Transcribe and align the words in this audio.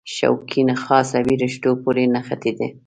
شوکي 0.15 0.61
نخاع 0.69 0.99
عصبي 1.03 1.35
رشتو 1.43 1.71
پورې 1.83 2.03
نښتې 2.13 2.51
ده. 2.57 2.67